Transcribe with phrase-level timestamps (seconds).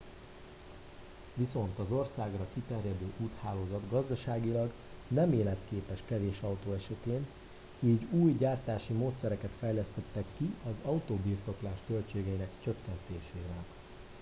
[1.33, 4.71] viszont az országra kiterjedő úthálózat gazdaságilag
[5.07, 7.25] nem életképes kevés autó esetén
[7.79, 13.63] így új gyártási módszereket fejlesztettek ki az autóbirtoklás költségeinek csökkentésére